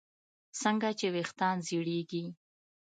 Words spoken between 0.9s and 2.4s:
چې ویښتان زړېږي